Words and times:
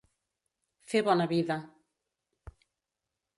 Fer 0.93 1.01
bona 1.09 1.27
vida. 1.33 1.59